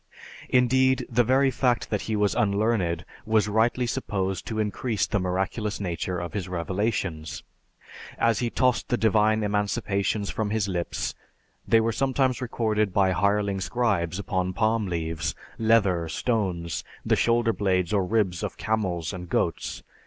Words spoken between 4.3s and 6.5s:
to increase the miraculous nature of his